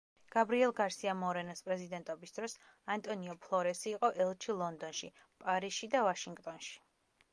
გაბრიელ 0.35 0.71
გარსია 0.77 1.11
მორენოს 1.23 1.61
პრეზიდენტობის 1.67 2.33
დროს, 2.37 2.55
ანტონიო 2.95 3.35
ფლორესი 3.45 3.87
იყო 3.93 4.11
ელჩი 4.27 4.57
ლონდონში, 4.63 5.11
პარიზში 5.45 5.91
და 5.97 6.03
ვაშინგტონში. 6.09 6.73